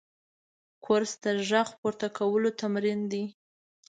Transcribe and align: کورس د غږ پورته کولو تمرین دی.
کورس 0.85 1.11
د 1.23 1.25
غږ 1.49 1.69
پورته 1.79 2.07
کولو 2.17 2.49
تمرین 2.61 2.99
دی. 3.11 3.23